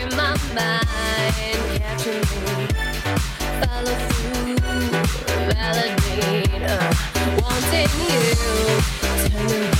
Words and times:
in 0.00 0.08
my 0.16 0.36
mind, 0.54 1.58
me, 1.70 2.66
follow 3.60 3.96
through, 4.08 4.54
validate, 5.50 6.62
uh, 6.62 7.40
wanting 7.42 7.90
you. 9.72 9.77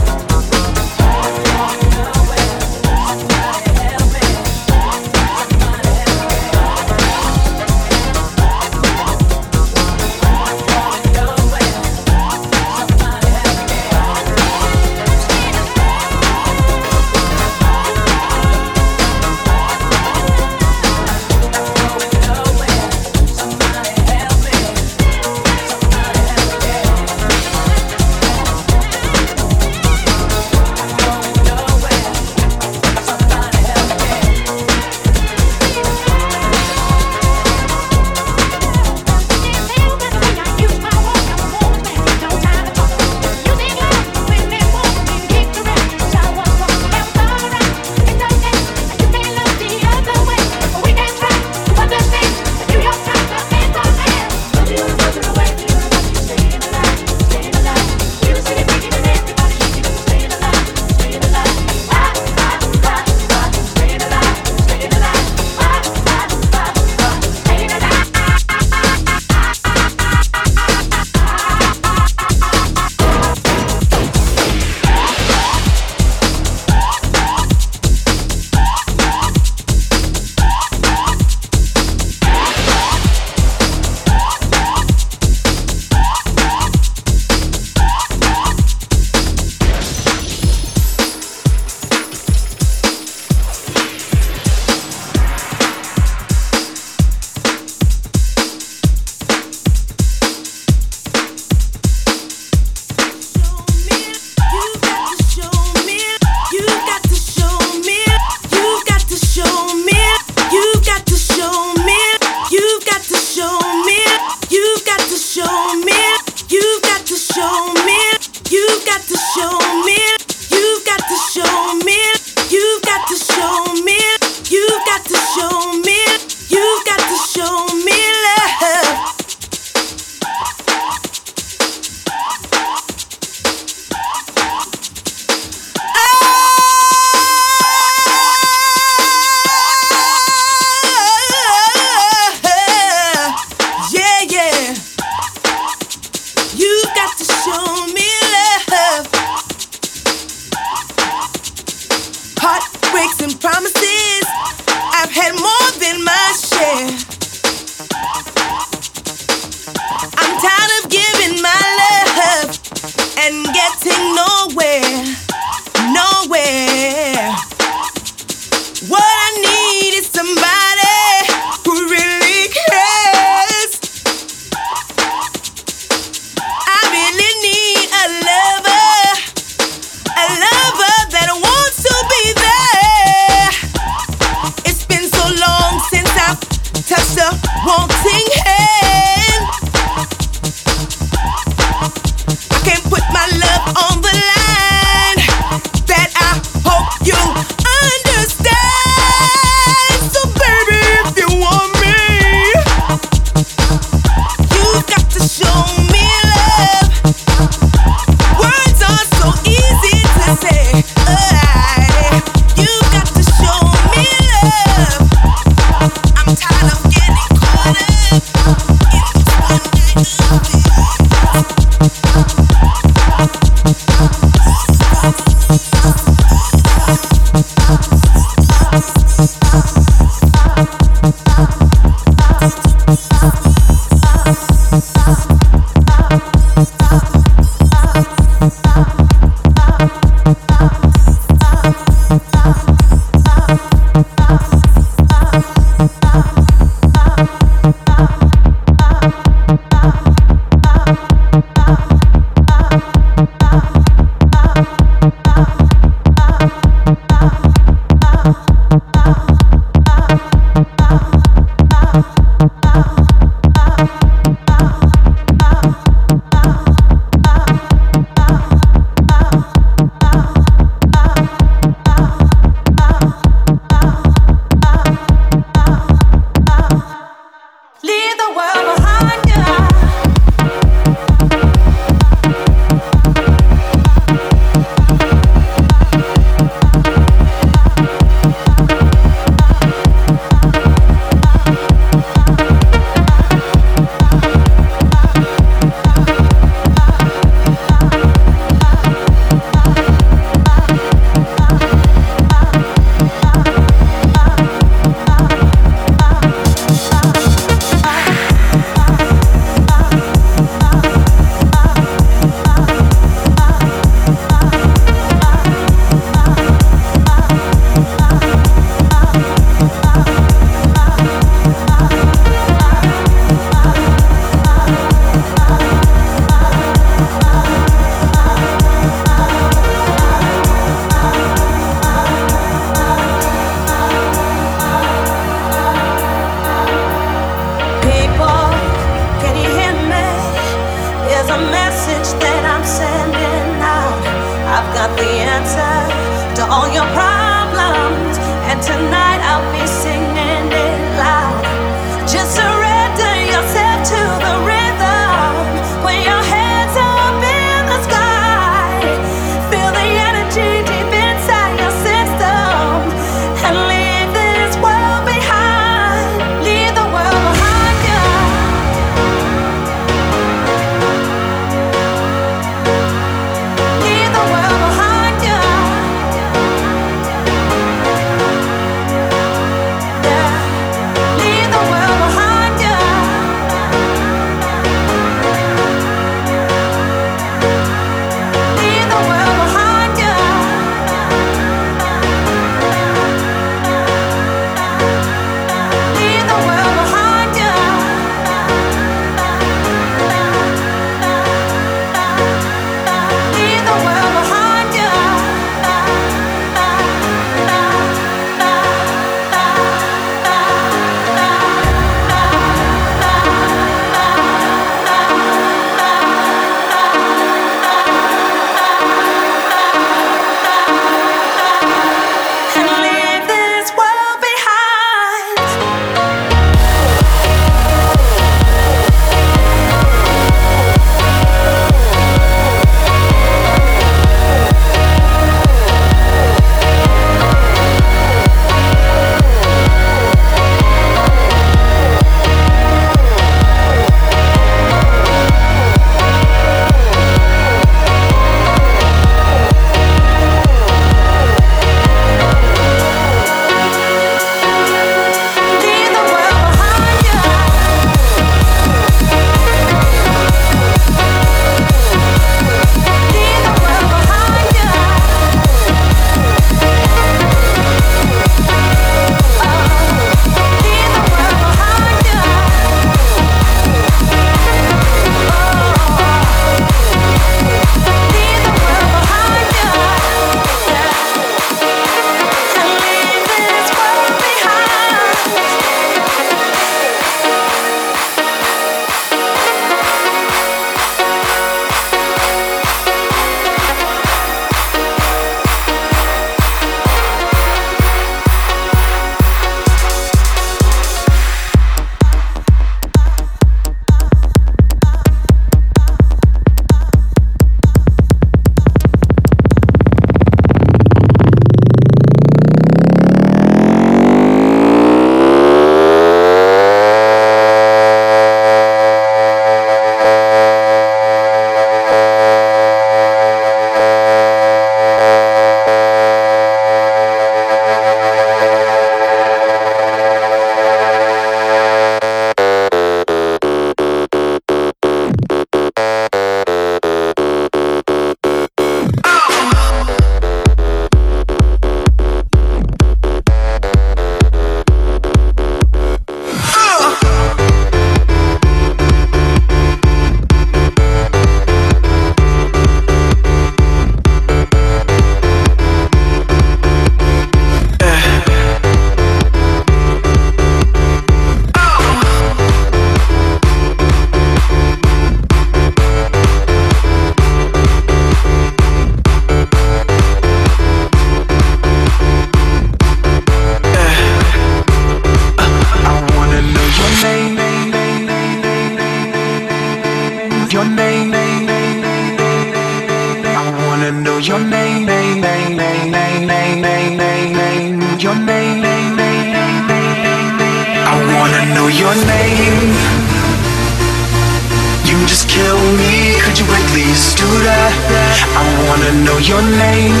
Wanna 598.72 598.92
know 599.04 599.18
your 599.18 599.42
name. 599.42 600.00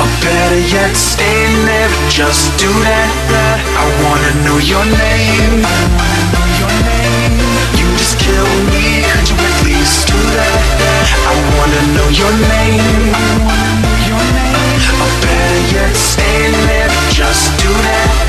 Or 0.00 0.10
better 0.22 0.62
yet, 0.74 0.94
stay 0.94 1.42
there, 1.66 1.90
just 2.08 2.56
do 2.56 2.70
that. 2.86 3.10
I 3.82 3.86
wanna 4.04 4.32
know 4.46 4.58
your 4.72 4.86
name. 5.04 5.54
You 7.78 7.86
just 7.98 8.16
kill 8.22 8.50
me, 8.70 9.02
could 9.10 9.26
you 9.30 9.38
at 9.48 9.56
least 9.66 10.06
do 10.06 10.20
that? 10.38 10.62
I 11.30 11.34
wanna 11.58 11.82
know 11.94 12.08
your 12.22 12.34
name. 12.54 13.10
Or 15.02 15.10
better 15.24 15.62
yet, 15.74 15.94
stay 15.96 16.50
there, 16.66 16.90
just 17.10 17.50
do 17.58 17.70
that. 17.86 18.21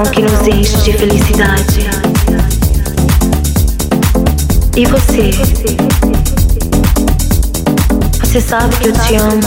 Coração 0.00 0.04
que 0.12 0.22
nos 0.22 0.46
enche 0.46 0.76
de 0.78 0.92
felicidade. 0.94 1.90
E 4.76 4.86
você? 4.86 5.30
Você 8.20 8.40
sabe 8.40 8.74
que 8.76 8.88
eu 8.88 8.92
te 8.92 9.16
amo. 9.16 9.40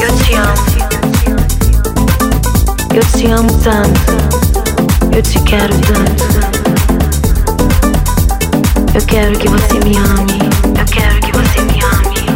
Eu 0.00 0.16
te 0.18 0.34
amo. 0.34 0.54
Eu 2.94 3.02
te 3.16 3.26
amo 3.26 3.52
tanto. 3.62 4.12
Eu 5.14 5.22
te 5.22 5.40
quero 5.40 5.74
tanto. 5.80 6.24
Eu 8.94 9.02
quero 9.06 9.38
que 9.38 9.48
você 9.48 9.80
me 9.80 9.96
ame. 9.96 10.38
Eu 10.78 10.84
quero 10.86 11.20
que 11.20 11.32
você 11.32 11.60
me 11.62 11.80
ame. 11.82 12.26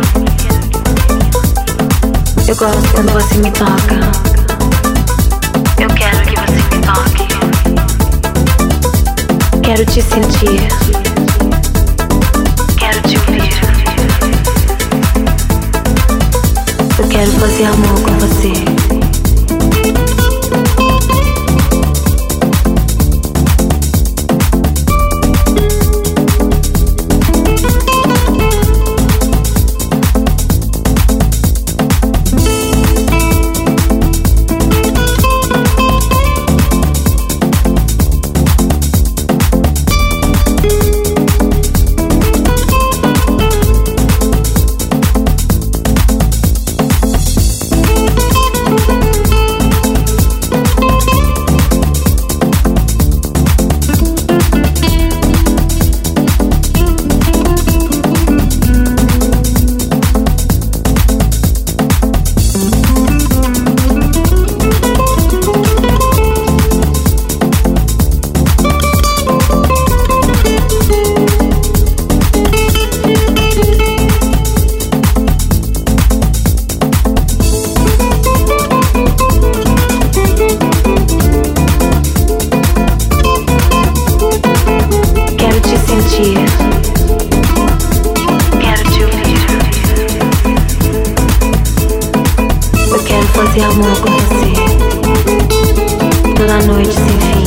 Eu 2.49 2.57
gosto 2.57 2.93
quando 2.93 3.13
você 3.13 3.35
me 3.37 3.51
toca. 3.53 4.28
Quero 9.69 9.85
te 9.85 10.01
sentir. 10.01 10.67
Quero 12.79 13.03
te 13.03 13.19
ouvir. 13.19 13.51
Eu 16.99 17.09
quero 17.11 17.31
fazer 17.33 17.65
amor 17.67 18.01
com 18.01 18.19
você. 18.19 18.88
esse 93.59 93.65
amor 93.65 93.91
acontecer 93.91 94.55
toda 96.37 96.59
noite 96.67 96.95
sem 96.95 97.19
fim. 97.27 97.45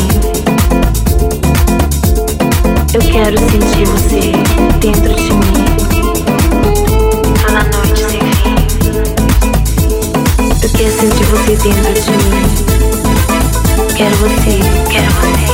Eu 2.93 3.01
quero 3.01 3.39
sentir 3.39 3.85
você 3.85 4.33
dentro 4.81 5.13
de 5.15 5.31
mim 5.31 5.63
toda 7.39 7.63
noite 7.63 8.01
sem 8.01 8.19
fim. 8.19 8.55
Eu 10.61 10.69
quero 10.69 10.91
sentir 10.99 11.25
você 11.27 11.55
dentro 11.55 11.93
de 11.93 12.11
mim. 12.11 12.43
Quero 13.95 14.15
você, 14.17 14.59
quero 14.91 15.11
você. 15.13 15.47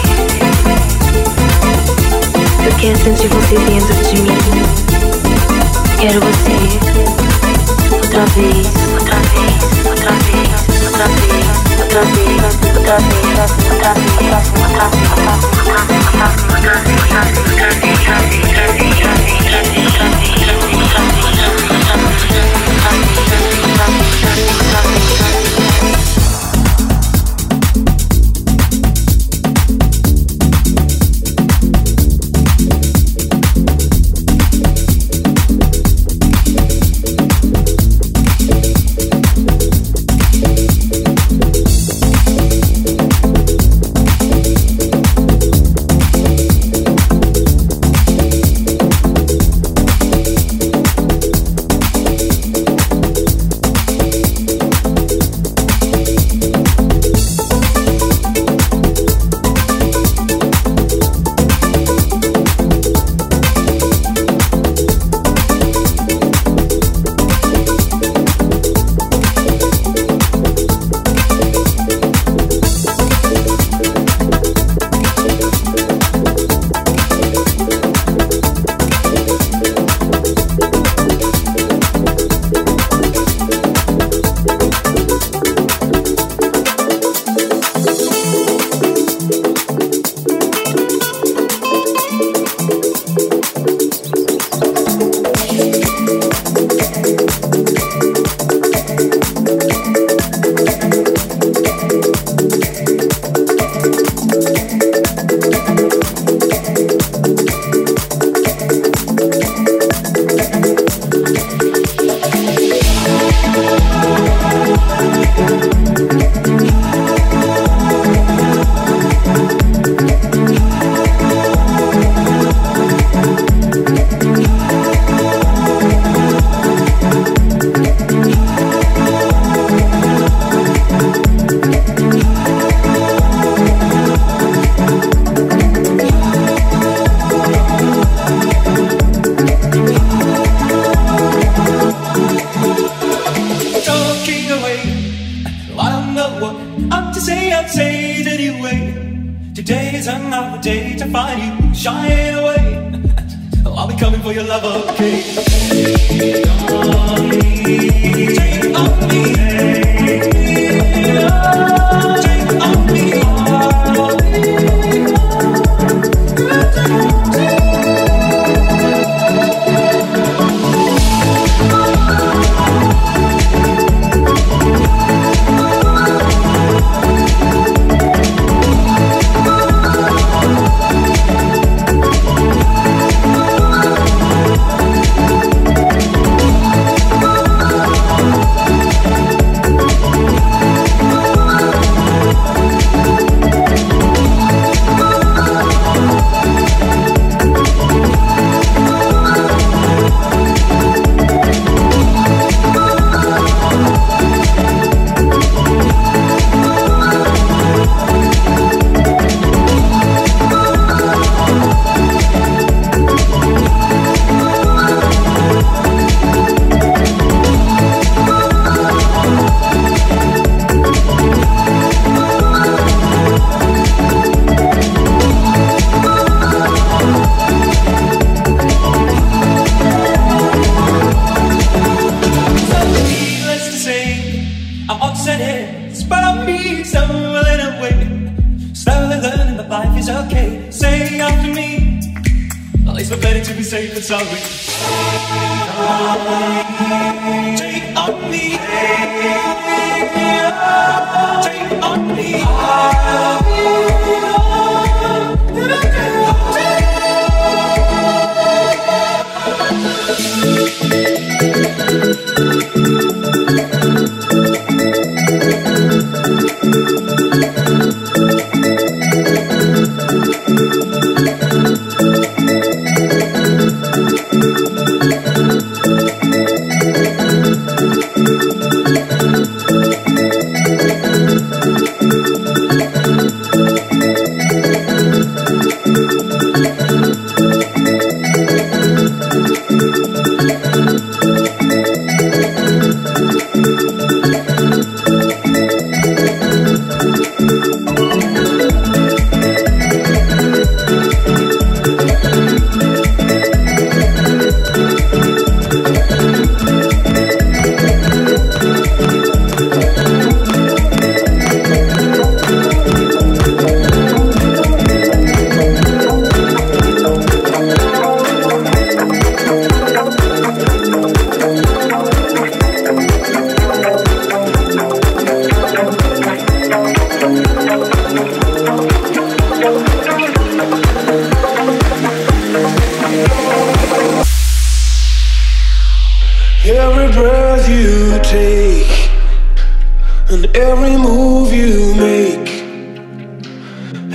Eu 2.66 2.74
quero 2.80 2.98
sentir 2.98 3.28
você 3.28 3.56
dentro 3.60 3.96
de 4.06 4.16
mim. 4.24 4.38
Quero 6.00 6.20
você 6.20 6.58
outra 7.94 8.26
vez, 8.26 8.68
outra 9.00 9.16
vez. 9.18 9.37
Thank 10.98 11.38
you. 19.78 19.87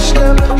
step 0.00 0.59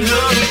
love. 0.00 0.47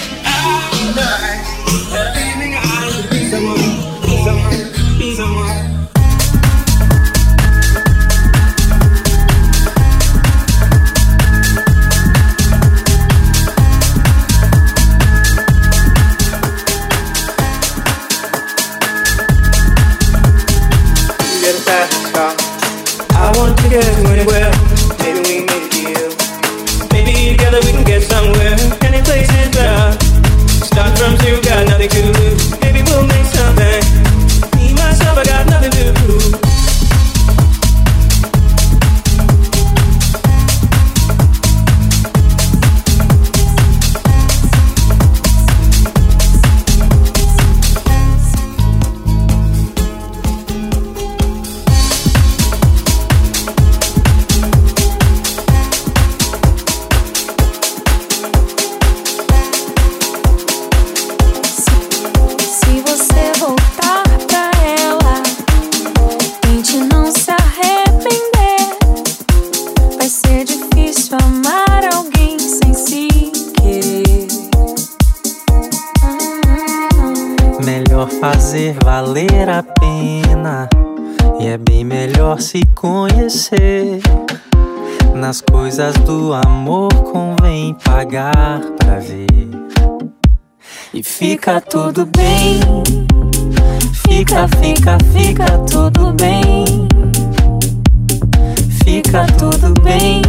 Fica 99.08 99.26
tudo 99.38 99.74
bem. 99.84 100.22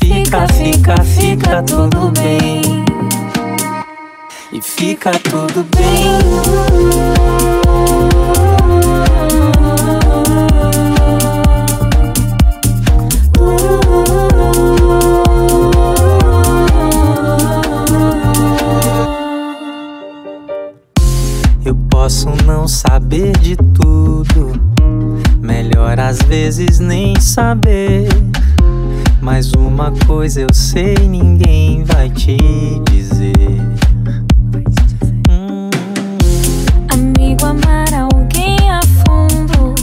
Fica, 0.00 0.46
fica, 0.46 0.94
fica 1.02 1.62
tudo 1.64 2.12
bem. 2.12 2.84
E 4.52 4.62
fica 4.62 5.10
tudo 5.18 5.66
Eu 21.64 21.74
posso 21.90 22.28
não 22.46 22.68
saber 22.68 23.36
de 23.38 23.56
tudo. 23.56 23.81
Melhor 25.92 26.08
às 26.08 26.22
vezes 26.22 26.78
nem 26.78 27.20
saber. 27.20 28.08
Mas 29.20 29.52
uma 29.52 29.92
coisa 30.06 30.40
eu 30.40 30.54
sei, 30.54 30.94
ninguém 30.94 31.84
vai 31.84 32.08
te 32.08 32.34
dizer. 32.90 33.60
Hum, 35.28 35.68
Amigo, 36.90 37.44
amar 37.44 37.92
alguém 37.92 38.56
a 38.70 38.80
fundo 39.04 39.74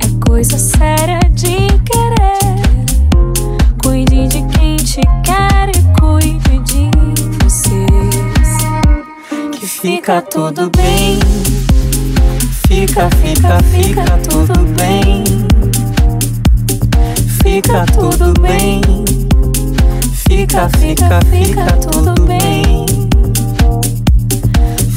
é 0.00 0.26
coisa 0.28 0.58
séria 0.58 1.20
de 1.30 1.68
querer. 1.84 2.56
Cuide 3.84 4.26
de 4.26 4.42
quem 4.58 4.76
te 4.76 5.02
quer 5.22 5.68
e 5.68 6.00
cuide 6.00 6.58
de 6.64 6.90
você. 7.44 7.86
que 9.52 9.66
fica 9.68 10.20
tudo 10.20 10.68
bem. 10.76 11.51
Fica, 12.84 13.08
fica, 13.10 13.62
fica 13.70 14.04
tudo 14.28 14.58
bem. 14.74 15.22
Fica 17.40 17.86
tudo 17.86 18.34
bem. 18.40 18.80
Fica, 20.26 20.68
fica, 20.80 21.20
fica 21.30 21.66
tudo 21.76 22.12
bem. 22.26 22.84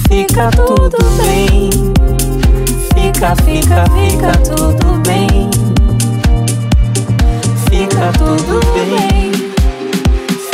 Fica 0.07 0.49
tudo 0.49 0.97
bem. 1.21 1.69
Fica, 2.95 3.35
fica, 3.45 3.85
fica 3.93 4.31
tudo 4.39 4.87
bem. 5.03 5.51
Fica 7.69 8.11
tudo 8.17 8.59
bem. 8.73 9.31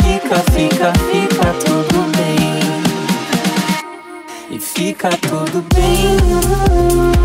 Fica, 0.02 0.36
fica, 0.52 0.92
fica 1.08 1.48
tudo 1.64 1.98
bem. 2.14 2.60
E 4.50 4.58
fica 4.58 5.08
tudo 5.16 5.64
bem. 5.74 7.21